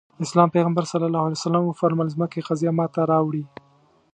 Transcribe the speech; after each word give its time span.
د 0.17 0.21
اسلام 0.27 0.49
پيغمبر 0.55 0.83
ص 0.91 0.93
وفرمايل 1.69 2.09
ځمکې 2.15 2.45
قضيه 2.47 2.71
ماته 2.77 3.01
راوړي. 3.11 3.43